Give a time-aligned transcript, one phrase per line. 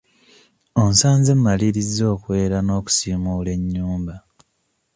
[0.83, 4.15] Onsanze mmalirizza okwera n'okusiimuula ennyumba.